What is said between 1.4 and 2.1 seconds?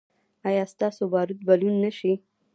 به لوند نه